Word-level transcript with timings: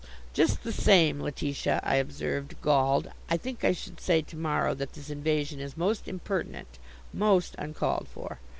"Just 0.33 0.63
the 0.63 0.71
same, 0.73 1.19
Letitia," 1.21 1.79
I 1.83 1.97
observed, 1.97 2.55
galled, 2.63 3.11
"I 3.29 3.37
think 3.37 3.63
I 3.63 3.71
should 3.71 4.01
say 4.01 4.23
to 4.23 4.35
morrow 4.35 4.73
that 4.73 4.93
this 4.93 5.11
invasion 5.11 5.59
is 5.59 5.77
most 5.77 6.07
impertinent 6.07 6.79
most 7.13 7.53
uncalled 7.59 8.07
for." 8.07 8.39